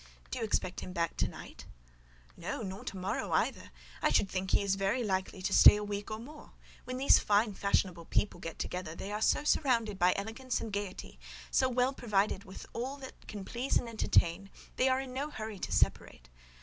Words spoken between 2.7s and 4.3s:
to morrow either; I